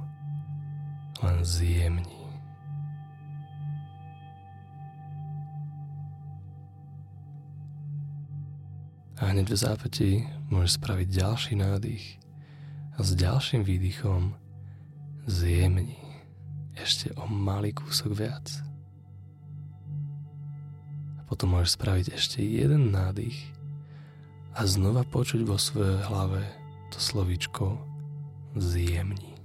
len 1.22 1.38
zjemní. 1.44 2.21
A 9.22 9.30
hneď 9.30 9.54
v 9.54 9.62
zápäti 9.62 10.12
môžeš 10.50 10.82
spraviť 10.82 11.08
ďalší 11.14 11.54
nádych 11.54 12.18
a 12.98 13.06
s 13.06 13.14
ďalším 13.14 13.62
výdychom 13.62 14.34
zjemní 15.30 16.02
ešte 16.74 17.14
o 17.14 17.30
malý 17.30 17.70
kúsok 17.70 18.18
viac. 18.18 18.50
A 21.20 21.22
potom 21.30 21.54
môžeš 21.54 21.78
spraviť 21.78 22.08
ešte 22.18 22.42
jeden 22.42 22.90
nádych 22.90 23.38
a 24.58 24.66
znova 24.66 25.06
počuť 25.06 25.46
vo 25.46 25.62
svojej 25.62 26.02
hlave 26.10 26.42
to 26.90 26.98
slovíčko 26.98 27.78
zjemni. 28.58 29.38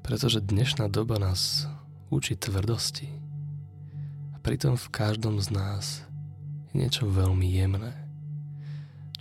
Pretože 0.00 0.40
dnešná 0.40 0.88
doba 0.88 1.20
nás 1.20 1.68
učí 2.14 2.38
tvrdosti 2.38 3.10
a 4.30 4.38
pritom 4.38 4.78
v 4.78 4.86
každom 4.94 5.42
z 5.42 5.50
nás 5.50 6.06
je 6.70 6.78
niečo 6.78 7.10
veľmi 7.10 7.50
jemné 7.50 8.04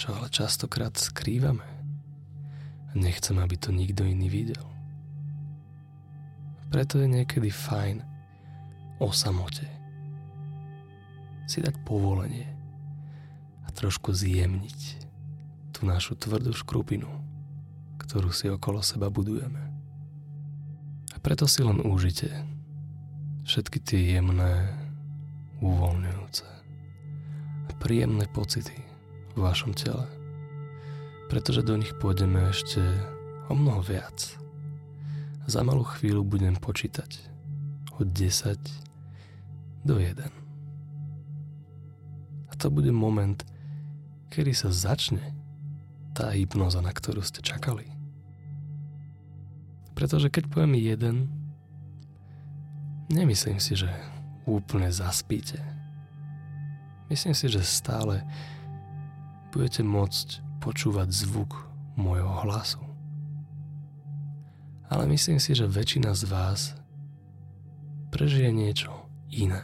čo 0.03 0.19
ale 0.19 0.27
častokrát 0.27 0.91
skrývame. 0.97 1.63
A 2.89 2.91
nechcem, 2.91 3.39
aby 3.39 3.55
to 3.57 3.71
nikto 3.71 4.03
iný 4.03 4.29
videl. 4.29 4.65
Preto 6.67 6.99
je 6.99 7.07
niekedy 7.07 7.47
fajn 7.53 8.01
o 8.99 9.15
samote 9.15 9.63
si 11.47 11.59
dať 11.59 11.75
povolenie 11.87 12.47
a 13.63 13.71
trošku 13.71 14.15
zjemniť 14.15 14.79
tú 15.75 15.87
našu 15.87 16.19
tvrdú 16.19 16.55
škrupinu, 16.55 17.07
ktorú 17.99 18.31
si 18.31 18.51
okolo 18.51 18.79
seba 18.79 19.11
budujeme. 19.11 19.59
A 21.13 21.17
preto 21.19 21.47
si 21.47 21.61
len 21.61 21.83
užite 21.83 22.31
všetky 23.43 23.79
tie 23.83 24.01
jemné, 24.17 24.71
uvoľňujúce 25.63 26.47
a 27.63 27.71
príjemné 27.79 28.27
pocity, 28.31 28.75
v 29.33 29.39
vašom 29.39 29.73
tele. 29.73 30.05
Pretože 31.27 31.65
do 31.65 31.75
nich 31.79 31.95
pôjdeme 31.97 32.51
ešte 32.51 32.79
o 33.49 33.55
mnoho 33.57 33.81
viac. 33.81 34.37
Za 35.49 35.65
malú 35.65 35.83
chvíľu 35.83 36.23
budem 36.23 36.55
počítať 36.55 37.19
od 37.99 38.07
10 38.11 38.59
do 39.83 39.99
1. 39.99 40.15
A 42.47 42.53
to 42.55 42.69
bude 42.69 42.93
moment, 42.93 43.43
kedy 44.29 44.53
sa 44.55 44.69
začne 44.71 45.33
tá 46.13 46.29
hypnoza, 46.31 46.79
na 46.79 46.93
ktorú 46.93 47.25
ste 47.25 47.41
čakali. 47.41 47.89
Pretože 49.97 50.29
keď 50.29 50.49
poviem 50.49 50.77
jeden, 50.77 51.42
nemyslím 53.13 53.61
si, 53.61 53.77
že 53.77 53.89
úplne 54.49 54.89
zaspíte. 54.89 55.61
Myslím 57.07 57.37
si, 57.37 57.45
že 57.47 57.61
stále 57.61 58.25
budete 59.53 59.85
môcť 59.85 60.41
počúvať 60.59 61.13
zvuk 61.13 61.69
môjho 61.93 62.41
hlasu. 62.41 62.81
Ale 64.89 65.05
myslím 65.09 65.37
si, 65.37 65.53
že 65.53 65.69
väčšina 65.69 66.17
z 66.17 66.23
vás 66.25 66.61
prežije 68.09 68.49
niečo 68.49 68.93
iné. 69.29 69.61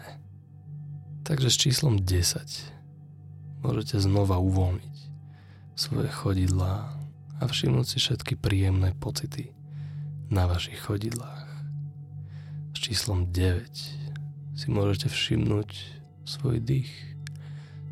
Takže 1.25 1.49
s 1.49 1.57
číslom 1.57 2.01
10 2.01 3.65
môžete 3.65 3.97
znova 4.01 4.41
uvoľniť 4.41 4.97
svoje 5.73 6.09
chodidlá 6.09 6.91
a 7.39 7.43
všimnúť 7.45 7.85
si 7.85 7.97
všetky 7.97 8.37
príjemné 8.37 8.93
pocity 8.97 9.53
na 10.29 10.45
vašich 10.45 10.81
chodidlách. 10.81 11.48
Číslom 12.89 13.29
9 13.29 13.69
si 14.57 14.65
môžete 14.65 15.13
všimnúť 15.13 15.69
svoj 16.25 16.57
dých. 16.57 16.89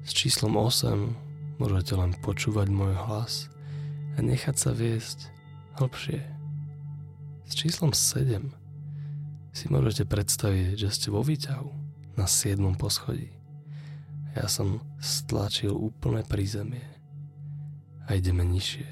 S 0.02 0.10
číslom 0.10 0.58
8 0.58 1.62
Môžete 1.62 1.94
len 1.94 2.18
počúvať 2.18 2.74
môj 2.74 2.98
hlas 3.06 3.46
a 4.18 4.26
nechať 4.26 4.58
sa 4.58 4.74
viesť 4.74 5.30
hlbšie. 5.78 6.18
S 7.46 7.54
číslom 7.54 7.94
7 7.94 8.50
si 9.54 9.66
môžete 9.70 10.10
predstaviť, 10.10 10.82
že 10.82 10.90
ste 10.90 11.14
vo 11.14 11.22
výťahu 11.22 11.70
na 12.18 12.26
7. 12.26 12.58
poschodí. 12.74 13.30
Ja 14.34 14.50
som 14.50 14.82
stlačil 14.98 15.78
úplné 15.78 16.26
prízemie 16.26 16.90
a 18.10 18.18
ideme 18.18 18.42
nižšie 18.42 18.90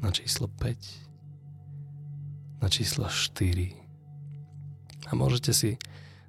na 0.00 0.08
číslo 0.08 0.48
5 0.48 2.64
na 2.64 2.72
číslo 2.72 3.12
4 3.12 3.85
a 5.06 5.10
môžete 5.14 5.52
si 5.54 5.70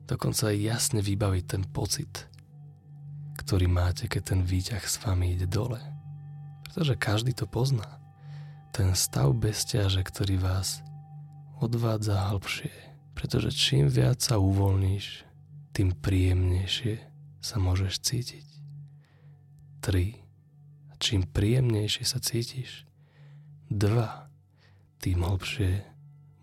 dokonca 0.05 0.53
aj 0.53 0.57
jasne 0.61 0.99
vybaviť 1.01 1.43
ten 1.45 1.63
pocit, 1.67 2.29
ktorý 3.41 3.67
máte, 3.67 4.05
keď 4.05 4.21
ten 4.33 4.41
výťah 4.45 4.83
s 4.85 5.01
vami 5.01 5.33
ide 5.33 5.49
dole. 5.49 5.81
Pretože 6.63 6.93
každý 6.95 7.33
to 7.33 7.49
pozná. 7.49 7.97
Ten 8.71 8.93
stav 8.93 9.33
bezťaže, 9.33 10.05
ktorý 10.05 10.37
vás 10.37 10.85
odvádza 11.57 12.29
hlbšie. 12.29 12.69
Pretože 13.17 13.49
čím 13.49 13.89
viac 13.89 14.21
sa 14.21 14.37
uvoľníš, 14.37 15.25
tým 15.73 15.93
príjemnejšie 15.97 17.01
sa 17.41 17.57
môžeš 17.57 17.97
cítiť. 18.01 18.47
3. 19.81 20.91
A 20.91 20.93
čím 21.01 21.25
príjemnejšie 21.25 22.05
sa 22.05 22.21
cítiš, 22.21 22.85
2. 23.73 25.01
Tým 25.01 25.19
hlbšie 25.25 25.81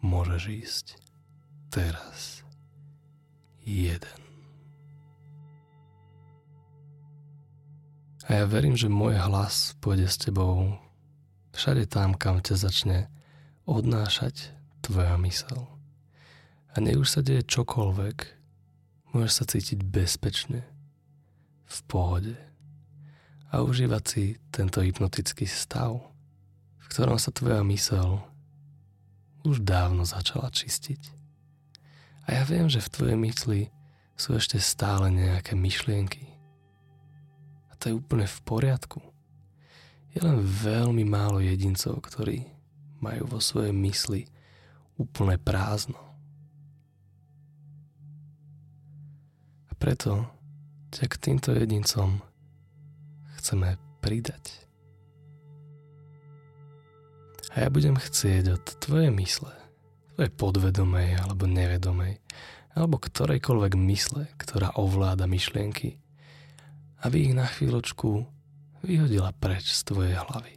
môžeš 0.02 0.42
ísť. 0.50 1.03
Teraz. 1.74 2.46
1. 3.66 3.98
A 8.24 8.30
ja 8.30 8.44
verím, 8.46 8.78
že 8.78 8.86
môj 8.86 9.18
hlas 9.18 9.74
pôjde 9.82 10.06
s 10.06 10.22
tebou 10.22 10.78
všade 11.50 11.90
tam, 11.90 12.14
kam 12.14 12.38
ťa 12.38 12.54
začne 12.62 13.10
odnášať 13.66 14.54
tvoja 14.86 15.18
mysel. 15.26 15.66
A 16.70 16.78
nech 16.78 16.94
už 16.94 17.10
sa 17.10 17.26
deje 17.26 17.42
čokoľvek, 17.42 18.16
môžeš 19.10 19.32
sa 19.34 19.42
cítiť 19.42 19.82
bezpečne, 19.82 20.62
v 21.66 21.78
pohode 21.90 22.38
a 23.50 23.66
užívať 23.66 24.02
si 24.06 24.38
tento 24.54 24.78
hypnotický 24.78 25.50
stav, 25.50 25.98
v 26.78 26.86
ktorom 26.86 27.18
sa 27.18 27.34
tvoja 27.34 27.66
mysel 27.66 28.22
už 29.42 29.66
dávno 29.66 30.06
začala 30.06 30.54
čistiť. 30.54 31.23
A 32.24 32.40
ja 32.40 32.42
viem, 32.48 32.68
že 32.72 32.80
v 32.80 32.92
tvojej 32.92 33.18
mysli 33.20 33.60
sú 34.16 34.38
ešte 34.38 34.56
stále 34.62 35.12
nejaké 35.12 35.52
myšlienky. 35.58 36.24
A 37.68 37.76
to 37.76 37.92
je 37.92 37.98
úplne 37.98 38.24
v 38.24 38.38
poriadku. 38.46 39.00
Je 40.14 40.22
len 40.22 40.38
veľmi 40.40 41.02
málo 41.02 41.42
jedincov, 41.42 41.98
ktorí 42.00 42.46
majú 43.02 43.26
vo 43.26 43.40
svojej 43.42 43.74
mysli 43.74 44.30
úplne 44.94 45.36
prázdno. 45.42 45.98
A 49.68 49.72
preto 49.74 50.30
ťa 50.94 51.04
k 51.10 51.14
týmto 51.18 51.50
jedincom 51.50 52.22
chceme 53.42 53.74
pridať. 53.98 54.64
A 57.54 57.66
ja 57.66 57.68
budem 57.70 57.98
chcieť 57.98 58.54
od 58.54 58.64
tvojej 58.82 59.10
mysle, 59.14 59.50
tvojej 60.14 60.30
podvedomej 60.38 61.18
alebo 61.18 61.50
nevedomej, 61.50 62.22
alebo 62.78 63.02
ktorejkoľvek 63.02 63.72
mysle, 63.90 64.30
ktorá 64.38 64.70
ovláda 64.78 65.26
myšlienky, 65.26 65.98
aby 67.02 67.30
ich 67.30 67.34
na 67.34 67.50
chvíľočku 67.50 68.22
vyhodila 68.86 69.34
preč 69.34 69.74
z 69.74 69.90
tvojej 69.90 70.14
hlavy. 70.14 70.54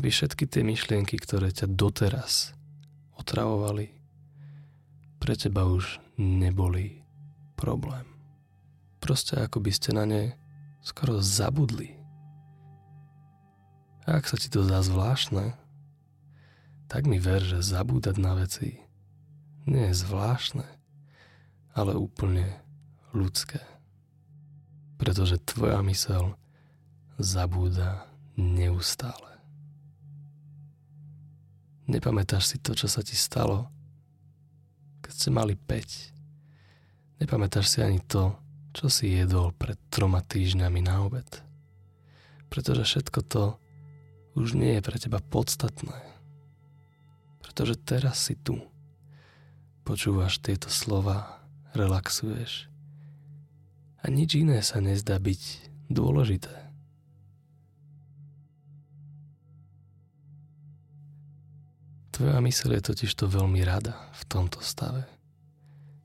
Aby 0.00 0.08
všetky 0.08 0.48
tie 0.48 0.64
myšlienky, 0.64 1.20
ktoré 1.20 1.52
ťa 1.52 1.68
doteraz 1.68 2.56
otravovali, 3.20 3.92
pre 5.20 5.36
teba 5.36 5.68
už 5.68 6.00
neboli 6.16 7.04
problém. 7.60 8.08
Proste 9.04 9.36
ako 9.36 9.60
by 9.60 9.72
ste 9.72 9.92
na 9.92 10.08
ne 10.08 10.32
skoro 10.80 11.20
zabudli. 11.20 11.92
A 14.08 14.16
ak 14.16 14.24
sa 14.24 14.40
ti 14.40 14.48
to 14.48 14.64
zdá 14.64 14.80
zvláštne, 14.80 15.59
tak 16.90 17.06
mi 17.06 17.22
ver, 17.22 17.38
že 17.46 17.62
zabúdať 17.62 18.18
na 18.18 18.34
veci 18.34 18.82
nie 19.70 19.94
je 19.94 20.02
zvláštne, 20.02 20.66
ale 21.78 21.94
úplne 21.94 22.58
ľudské. 23.14 23.62
Pretože 24.98 25.38
tvoja 25.38 25.78
mysel 25.86 26.34
zabúda 27.14 28.10
neustále. 28.34 29.38
Nepamätáš 31.86 32.54
si 32.54 32.56
to, 32.58 32.74
čo 32.74 32.90
sa 32.90 33.06
ti 33.06 33.14
stalo, 33.14 33.70
keď 35.02 35.12
ste 35.14 35.30
mali 35.30 35.54
5. 35.54 37.22
Nepamätáš 37.22 37.66
si 37.70 37.78
ani 37.86 38.02
to, 38.02 38.34
čo 38.74 38.90
si 38.90 39.14
jedol 39.14 39.54
pred 39.54 39.78
troma 39.94 40.22
týždňami 40.22 40.80
na 40.82 41.06
obed. 41.06 41.28
Pretože 42.50 42.82
všetko 42.82 43.18
to 43.26 43.54
už 44.34 44.58
nie 44.58 44.78
je 44.78 44.82
pre 44.82 44.98
teba 44.98 45.18
podstatné. 45.22 46.09
Pretože 47.50 47.74
teraz 47.82 48.30
si 48.30 48.38
tu. 48.38 48.62
Počúvaš 49.82 50.38
tieto 50.38 50.70
slova, 50.70 51.42
relaxuješ. 51.74 52.70
A 53.98 54.06
nič 54.06 54.38
iné 54.38 54.62
sa 54.62 54.78
nezdá 54.78 55.18
byť 55.18 55.66
dôležité. 55.90 56.54
Tvoja 62.14 62.38
myseľ 62.38 62.78
je 62.78 62.82
totiž 62.86 63.10
to 63.18 63.26
veľmi 63.26 63.66
rada 63.66 63.98
v 64.14 64.22
tomto 64.30 64.62
stave, 64.62 65.10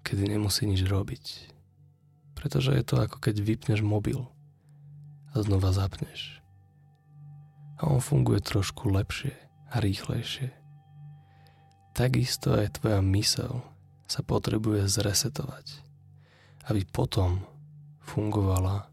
kedy 0.01 0.33
nemusí 0.33 0.65
nič 0.65 0.81
robiť. 0.81 1.53
Pretože 2.33 2.73
je 2.73 2.81
to 2.81 3.05
ako 3.05 3.21
keď 3.21 3.37
vypneš 3.37 3.85
mobil 3.85 4.25
a 5.29 5.45
znova 5.45 5.69
zapneš. 5.69 6.41
A 7.77 7.85
on 7.85 8.01
funguje 8.01 8.41
trošku 8.41 8.89
lepšie 8.89 9.37
a 9.69 9.77
rýchlejšie. 9.77 10.64
Takisto 11.95 12.59
aj 12.59 12.83
tvoja 12.83 12.99
myseľ 12.99 13.63
sa 14.03 14.19
potrebuje 14.19 14.83
zresetovať, 14.91 15.79
aby 16.67 16.83
potom 16.83 17.47
fungovala 18.03 18.91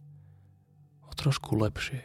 o 1.05 1.13
trošku 1.13 1.59
lepšie. 1.59 1.99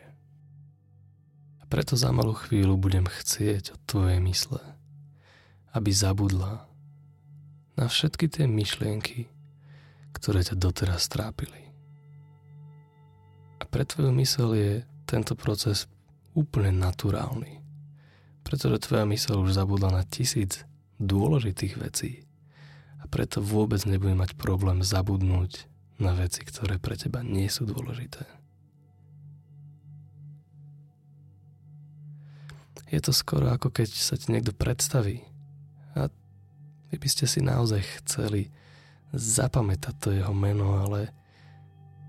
A 1.61 1.63
preto 1.69 1.93
za 1.93 2.09
malú 2.09 2.33
chvíľu 2.33 2.81
budem 2.81 3.05
chcieť 3.05 3.77
od 3.77 3.81
tvojej 3.85 4.17
mysle, 4.25 4.57
aby 5.77 5.93
zabudla 5.93 6.65
na 7.77 7.85
všetky 7.85 8.25
tie 8.25 8.49
myšlienky, 8.49 9.29
ktoré 10.17 10.41
ťa 10.41 10.57
doteraz 10.57 11.05
trápili. 11.13 11.69
A 13.61 13.69
pre 13.69 13.85
tvoju 13.85 14.09
mysel 14.17 14.49
je 14.57 14.73
tento 15.05 15.37
proces 15.37 15.85
úplne 16.33 16.73
naturálny, 16.73 17.61
pretože 18.41 18.89
tvoja 18.89 19.05
mysel 19.05 19.45
už 19.45 19.53
zabudla 19.53 19.93
na 19.93 20.03
tisíc 20.03 20.66
dôležitých 20.97 21.73
vecí 21.77 22.27
a 23.01 23.05
preto 23.05 23.41
vôbec 23.41 23.81
nebude 23.85 24.17
mať 24.17 24.33
problém 24.33 24.81
zabudnúť 24.81 25.69
na 25.97 26.13
veci, 26.13 26.41
ktoré 26.45 26.77
pre 26.77 26.97
teba 26.97 27.25
nie 27.25 27.49
sú 27.49 27.65
dôležité. 27.65 28.25
Je 32.87 32.99
to 33.03 33.11
skoro 33.11 33.51
ako 33.51 33.69
keď 33.69 33.89
sa 33.91 34.15
ti 34.15 34.31
niekto 34.31 34.55
predstaví 34.55 35.27
a 35.93 36.07
vy 36.87 36.95
by 36.95 37.09
ste 37.11 37.27
si 37.27 37.43
naozaj 37.43 37.83
chceli 38.03 38.47
zapamätať 39.11 39.93
to 39.99 40.09
jeho 40.15 40.31
meno, 40.31 40.79
ale 40.79 41.11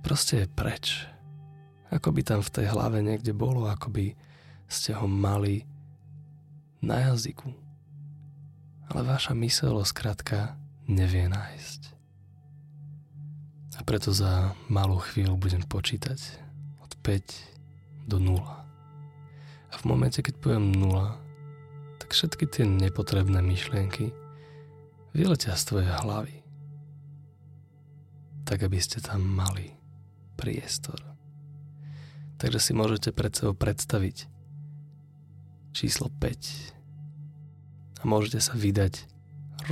proste 0.07 0.47
je 0.47 0.49
preč. 0.49 1.07
Ako 1.91 2.15
by 2.15 2.23
tam 2.23 2.41
v 2.45 2.53
tej 2.53 2.67
hlave 2.71 3.03
niekde 3.03 3.35
bolo, 3.35 3.67
ako 3.67 3.91
by 3.91 4.07
ste 4.71 4.95
ho 4.95 5.09
mali 5.09 5.67
na 6.79 7.11
jazyku. 7.11 7.68
Ale 8.89 9.05
vaša 9.05 9.37
mysel 9.37 9.77
skrátka 9.85 10.57
nevie 10.89 11.29
nájsť. 11.29 11.81
A 13.79 13.81
preto 13.85 14.11
za 14.11 14.57
malú 14.67 14.99
chvíľu 14.99 15.39
budem 15.39 15.63
počítať 15.63 16.19
od 16.83 16.93
5 17.05 18.09
do 18.09 18.17
0. 18.19 18.43
A 19.69 19.75
v 19.77 19.85
momente, 19.85 20.25
keď 20.25 20.35
poviem 20.41 20.73
0, 20.73 21.15
tak 22.01 22.11
všetky 22.17 22.49
tie 22.49 22.65
nepotrebné 22.65 23.45
myšlienky 23.45 24.11
vyletia 25.13 25.53
z 25.53 25.63
tvojej 25.69 25.93
hlavy. 25.93 26.41
Tak, 28.49 28.65
aby 28.65 28.81
ste 28.81 29.05
tam 29.05 29.21
mali 29.23 29.77
priestor. 30.41 30.97
Takže 32.41 32.59
si 32.59 32.73
môžete 32.73 33.13
pred 33.13 33.35
sebou 33.37 33.53
predstaviť 33.53 34.25
číslo 35.77 36.09
5 36.09 36.78
a 37.99 38.03
môžete 38.07 38.41
sa 38.41 38.55
vydať 38.55 39.05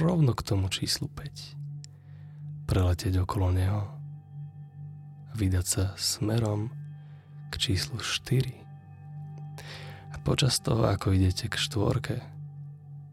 rovno 0.03 0.35
k 0.35 0.43
tomu 0.43 0.67
číslu 0.69 1.07
5. 1.07 2.67
Preletieť 2.67 3.23
okolo 3.23 3.55
neho 3.55 3.87
a 5.31 5.33
vydať 5.39 5.67
sa 5.67 5.85
smerom 5.95 6.75
k 7.51 7.55
číslu 7.57 8.03
4 8.03 8.67
počas 10.27 10.59
toho, 10.59 10.91
ako 10.91 11.15
idete 11.15 11.47
k 11.47 11.55
štvorke, 11.55 12.19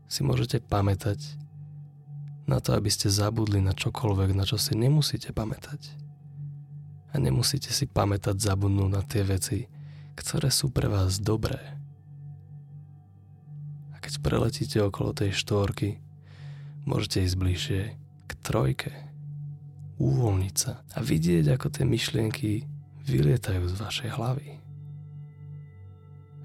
si 0.10 0.26
môžete 0.26 0.65
pamätať 0.65 1.21
na 2.49 2.58
to, 2.58 2.73
aby 2.73 2.89
ste 2.89 3.13
zabudli 3.13 3.62
na 3.62 3.78
čokoľvek, 3.78 4.34
na 4.34 4.49
čo 4.49 4.58
si 4.58 4.73
nemusíte 4.73 5.30
pamätať. 5.30 5.93
A 7.13 7.21
nemusíte 7.21 7.69
si 7.69 7.86
pamätať 7.86 8.41
zabudnúť 8.41 8.89
na 8.89 9.06
tie 9.06 9.21
veci, 9.21 9.69
ktoré 10.17 10.49
sú 10.49 10.73
pre 10.73 10.89
vás 10.89 11.21
dobré. 11.21 11.62
Keď 14.13 14.21
preletíte 14.21 14.78
okolo 14.78 15.10
tej 15.10 15.34
štvorky, 15.34 15.97
môžete 16.86 17.26
ísť 17.26 17.34
bližšie 17.34 17.82
k 18.30 18.32
trojke, 18.45 18.93
uvoľniť 19.97 20.54
sa 20.54 20.86
a 20.93 21.02
vidieť, 21.02 21.49
ako 21.49 21.73
tie 21.73 21.82
myšlienky 21.82 22.62
vylietajú 23.10 23.65
z 23.65 23.73
vašej 23.73 24.10
hlavy. 24.13 24.62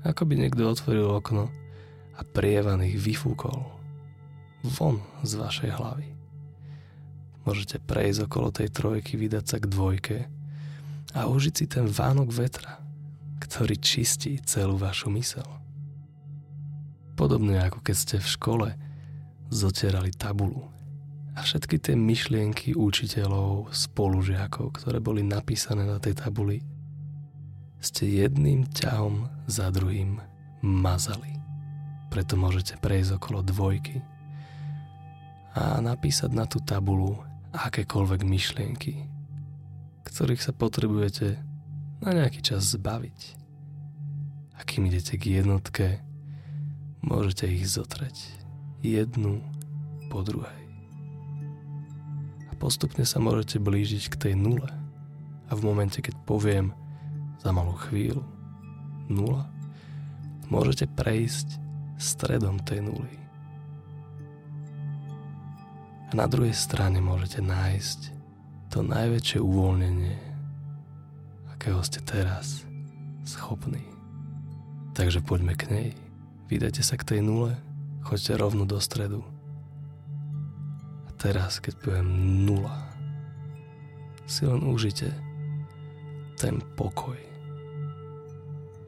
Ako 0.01 0.25
by 0.25 0.41
niekto 0.41 0.65
otvoril 0.65 1.13
okno 1.13 1.53
a 2.17 2.25
prievan 2.25 2.81
ich 2.89 2.97
vyfúkol 2.97 3.61
von 4.65 5.05
z 5.21 5.37
vašej 5.37 5.69
hlavy. 5.69 6.09
Môžete 7.45 7.85
prejsť 7.85 8.33
okolo 8.33 8.49
tej 8.49 8.73
trojky, 8.73 9.21
vydať 9.21 9.45
sa 9.45 9.61
k 9.61 9.69
dvojke 9.69 10.19
a 11.13 11.29
užiť 11.29 11.53
si 11.53 11.69
ten 11.69 11.85
vánok 11.85 12.33
vetra, 12.33 12.81
ktorý 13.45 13.77
čistí 13.77 14.41
celú 14.41 14.81
vašu 14.81 15.13
mysel. 15.13 15.68
Podobne 17.19 17.59
ako 17.59 17.83
keď 17.83 17.97
ste 17.99 18.17
v 18.23 18.29
škole 18.31 18.69
zotierali 19.51 20.15
tabulu 20.15 20.71
a 21.35 21.43
všetky 21.43 21.83
tie 21.83 21.99
myšlienky 21.99 22.79
učiteľov, 22.79 23.75
spolužiakov, 23.75 24.79
ktoré 24.79 25.03
boli 25.03 25.27
napísané 25.27 25.83
na 25.83 25.99
tej 25.99 26.15
tabuli, 26.15 26.63
ste 27.83 28.07
jedným 28.07 28.71
ťahom 28.71 29.27
za 29.51 29.75
druhým 29.75 30.23
mazali. 30.63 31.35
Preto 32.11 32.39
môžete 32.39 32.79
prejsť 32.79 33.19
okolo 33.19 33.43
dvojky 33.43 33.99
a 35.59 35.83
napísať 35.83 36.31
na 36.31 36.47
tú 36.47 36.63
tabulu 36.63 37.19
akékoľvek 37.51 38.21
myšlienky, 38.23 38.95
ktorých 40.07 40.43
sa 40.43 40.55
potrebujete 40.55 41.35
na 41.99 42.15
nejaký 42.15 42.47
čas 42.47 42.79
zbaviť. 42.79 43.21
A 44.59 44.63
kým 44.63 44.87
idete 44.87 45.19
k 45.19 45.43
jednotke, 45.43 46.03
môžete 47.03 47.47
ich 47.47 47.67
zotreť 47.67 48.15
jednu 48.83 49.43
po 50.09 50.23
druhej. 50.23 50.63
A 52.49 52.53
postupne 52.57 53.05
sa 53.05 53.19
môžete 53.23 53.61
blížiť 53.61 54.11
k 54.11 54.17
tej 54.17 54.35
nule. 54.35 54.71
A 55.49 55.57
v 55.57 55.65
momente, 55.65 56.01
keď 56.05 56.15
poviem 56.29 56.77
za 57.41 57.55
malú 57.55 57.73
chvíľu 57.89 58.25
nula, 59.09 59.49
môžete 60.49 60.89
prejsť 60.89 61.57
stredom 61.97 62.61
tej 62.63 62.85
nuly. 62.85 63.15
A 66.09 66.17
na 66.17 66.25
druhej 66.25 66.57
strane 66.57 67.05
môžete 67.05 67.45
nájsť 67.45 68.01
to 68.73 68.81
najväčšie 68.81 69.41
uvoľnenie, 69.45 70.17
akého 71.53 71.81
ste 71.85 72.01
teraz 72.01 72.65
schopní. 73.29 73.85
Takže 74.97 75.21
poďme 75.21 75.53
k 75.53 75.65
nej. 75.69 75.91
Vydajte 76.49 76.81
sa 76.81 76.97
k 76.97 77.05
tej 77.05 77.21
nule, 77.21 77.53
choďte 78.01 78.41
rovno 78.41 78.65
do 78.65 78.81
stredu. 78.81 79.21
A 81.05 81.11
teraz, 81.21 81.61
keď 81.61 81.77
poviem 81.77 82.09
nula, 82.49 82.89
si 84.25 84.49
len 84.49 84.65
užite 84.65 85.13
ten 86.41 86.65
pokoj, 86.77 87.21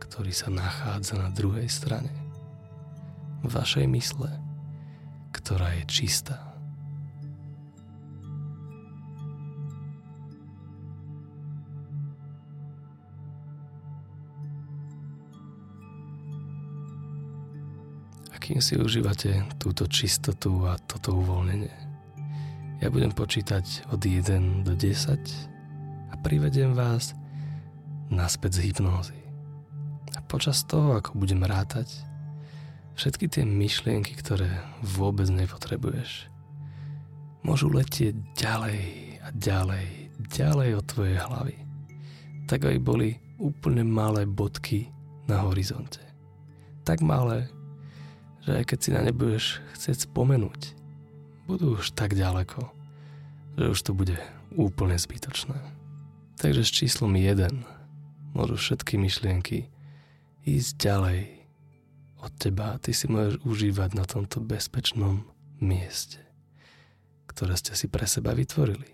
ktorý 0.01 0.33
sa 0.33 0.49
nachádza 0.49 1.21
na 1.21 1.29
druhej 1.29 1.69
strane 1.69 2.13
vašej 3.45 3.89
mysle, 3.89 4.29
ktorá 5.33 5.77
je 5.81 5.85
čistá. 5.89 6.50
Kým 18.51 18.59
si 18.59 18.75
užívate 18.75 19.47
túto 19.63 19.87
čistotu 19.87 20.67
a 20.67 20.75
toto 20.75 21.15
uvoľnenie. 21.15 21.71
Ja 22.83 22.91
budem 22.91 23.15
počítať 23.15 23.87
od 23.95 24.03
1 24.03 24.67
do 24.67 24.75
10 24.75 26.11
a 26.11 26.15
privedem 26.19 26.75
vás 26.75 27.15
naspäť 28.11 28.59
z 28.59 28.61
hypnózy. 28.67 29.15
A 30.19 30.21
počas 30.27 30.67
toho, 30.67 30.99
ako 30.99 31.15
budem 31.15 31.47
rátať, 31.47 31.95
všetky 32.99 33.31
tie 33.31 33.47
myšlienky, 33.47 34.19
ktoré 34.19 34.51
vôbec 34.83 35.31
nepotrebuješ, 35.31 36.27
môžu 37.47 37.71
letieť 37.71 38.19
ďalej 38.35 38.83
a 39.23 39.29
ďalej, 39.31 39.87
ďalej 40.27 40.71
od 40.75 40.85
tvojej 40.91 41.23
hlavy. 41.23 41.55
Tak 42.51 42.67
aj 42.67 42.83
boli 42.83 43.15
úplne 43.39 43.87
malé 43.87 44.27
bodky 44.27 44.91
na 45.31 45.39
horizonte. 45.39 46.03
Tak 46.83 46.99
malé, 46.99 47.47
že 48.45 48.65
keď 48.65 48.79
si 48.79 48.91
na 48.95 49.01
ne 49.05 49.13
budeš 49.13 49.61
chcieť 49.77 50.09
spomenúť, 50.09 50.77
budú 51.51 51.77
už 51.77 51.93
tak 51.93 52.15
ďaleko, 52.15 52.63
že 53.59 53.65
už 53.75 53.81
to 53.83 53.93
bude 53.93 54.17
úplne 54.55 54.97
zbytočné. 54.97 55.59
Takže 56.41 56.63
s 56.65 56.73
číslom 56.73 57.13
1 57.13 57.53
môžu 58.33 58.57
všetky 58.57 58.97
myšlienky 58.97 59.69
ísť 60.47 60.73
ďalej 60.79 61.21
od 62.21 62.33
teba 62.41 62.77
a 62.77 62.81
ty 62.81 62.97
si 62.97 63.11
môžeš 63.11 63.43
užívať 63.45 63.91
na 63.97 64.05
tomto 64.09 64.41
bezpečnom 64.41 65.29
mieste, 65.61 66.21
ktoré 67.29 67.57
ste 67.57 67.77
si 67.77 67.89
pre 67.89 68.09
seba 68.09 68.33
vytvorili. 68.33 68.89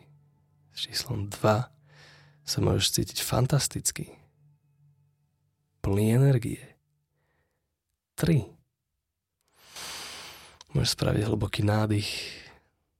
S 0.74 0.90
číslom 0.90 1.30
2 1.30 2.46
sa 2.46 2.58
môžeš 2.62 2.86
cítiť 2.98 3.18
fantasticky, 3.22 4.16
plný 5.82 6.18
energie. 6.18 6.62
3 8.16 8.55
Môžeš 10.76 10.92
spraviť 10.92 11.24
hlboký 11.24 11.64
nádych. 11.64 12.04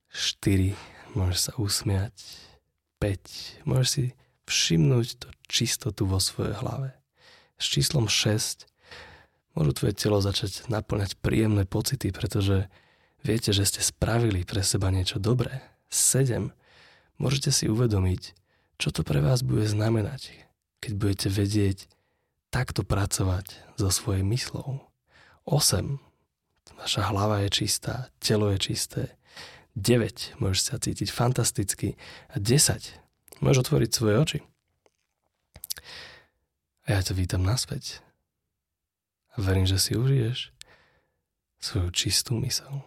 4. 0.09 0.73
Môžeš 1.13 1.39
sa 1.45 1.53
usmiať. 1.61 2.17
5. 3.05 3.69
Môžeš 3.69 3.89
si 3.93 4.05
všimnúť 4.49 5.21
to 5.21 5.29
čistotu 5.45 6.09
vo 6.09 6.17
svojej 6.17 6.57
hlave. 6.57 6.97
S 7.61 7.69
číslom 7.69 8.09
6 8.09 8.65
môžu 9.53 9.77
tvoje 9.77 9.93
telo 9.93 10.25
začať 10.25 10.73
naplňať 10.73 11.21
príjemné 11.21 11.69
pocity, 11.69 12.17
pretože 12.17 12.73
viete, 13.21 13.53
že 13.53 13.69
ste 13.69 13.85
spravili 13.85 14.49
pre 14.49 14.65
seba 14.65 14.89
niečo 14.89 15.21
dobré. 15.21 15.61
7. 15.93 16.57
Môžete 17.21 17.53
si 17.53 17.69
uvedomiť, 17.69 18.33
čo 18.81 18.89
to 18.89 19.05
pre 19.05 19.21
vás 19.21 19.45
bude 19.45 19.69
znamenať, 19.69 20.33
keď 20.81 20.93
budete 20.97 21.29
vedieť 21.29 21.93
takto 22.49 22.89
pracovať 22.89 23.53
so 23.77 23.93
svojou 23.93 24.25
myslou. 24.33 24.81
8. 25.45 26.06
Vaša 26.77 27.09
hlava 27.09 27.43
je 27.45 27.51
čistá, 27.51 28.13
telo 28.21 28.53
je 28.53 28.59
čisté. 28.61 29.03
9. 29.77 30.41
Môžeš 30.41 30.61
sa 30.73 30.77
cítiť 30.81 31.13
fantasticky. 31.13 32.01
A 32.33 32.41
10. 32.41 33.45
Môžeš 33.45 33.69
otvoriť 33.69 33.91
svoje 33.93 34.15
oči. 34.17 34.39
A 36.89 36.97
ja 36.97 37.01
ťa 37.05 37.13
vítam 37.13 37.45
naspäť. 37.45 38.01
A 39.37 39.45
verím, 39.45 39.69
že 39.69 39.77
si 39.77 39.93
užiješ 39.93 40.57
svoju 41.61 41.93
čistú 41.93 42.41
mysel. 42.41 42.81